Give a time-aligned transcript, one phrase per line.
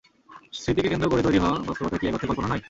[0.53, 2.59] স্মৃতিকে কেন্দ্র করে তৈরী হওয়া বাস্তবতা কি এক অর্থে কল্পনা নয়?